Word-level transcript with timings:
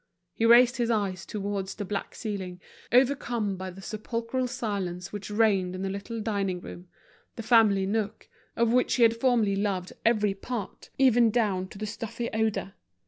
He 0.33 0.47
raised 0.47 0.77
his 0.77 0.89
eyes 0.89 1.27
towards 1.27 1.75
the 1.75 1.85
black 1.85 2.15
ceiling, 2.15 2.59
overcome 2.91 3.55
by 3.55 3.69
the 3.69 3.83
sepulchral 3.83 4.47
silence 4.47 5.13
which 5.13 5.29
reigned 5.29 5.75
in 5.75 5.83
the 5.83 5.91
little 5.91 6.19
dining 6.21 6.59
room, 6.59 6.87
the 7.35 7.43
family 7.43 7.85
nook, 7.85 8.27
of 8.55 8.73
which 8.73 8.95
he 8.95 9.03
had 9.03 9.15
formerly 9.15 9.55
loved 9.55 9.93
every 10.03 10.33
part, 10.33 10.89
even 10.97 11.29
down 11.29 11.67
to 11.67 11.77
the 11.77 11.85
stuffy 11.85 12.31
odor. 12.33 12.73